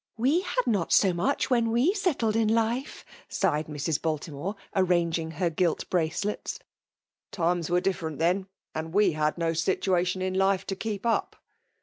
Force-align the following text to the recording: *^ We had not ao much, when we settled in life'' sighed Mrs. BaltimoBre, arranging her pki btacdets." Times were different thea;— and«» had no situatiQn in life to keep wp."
*^ 0.01 0.03
We 0.17 0.41
had 0.41 0.65
not 0.65 0.99
ao 1.05 1.13
much, 1.13 1.51
when 1.51 1.69
we 1.69 1.93
settled 1.93 2.35
in 2.35 2.47
life'' 2.47 3.05
sighed 3.29 3.67
Mrs. 3.67 3.99
BaltimoBre, 4.01 4.55
arranging 4.75 5.29
her 5.33 5.51
pki 5.51 5.85
btacdets." 5.85 6.57
Times 7.31 7.69
were 7.69 7.81
different 7.81 8.17
thea;— 8.17 8.47
and«» 8.73 8.87
had 9.13 9.37
no 9.37 9.51
situatiQn 9.51 10.23
in 10.23 10.33
life 10.33 10.65
to 10.65 10.75
keep 10.75 11.03
wp." 11.03 11.33